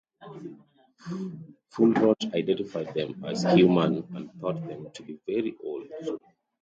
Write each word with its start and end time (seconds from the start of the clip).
Fuhlrott 1.71 2.33
identified 2.35 2.91
them 2.95 3.23
as 3.23 3.43
human 3.53 4.03
and 4.15 4.33
thought 4.41 4.67
them 4.67 4.89
to 4.95 5.03
be 5.03 5.19
very 5.27 5.55
old. 5.63 5.89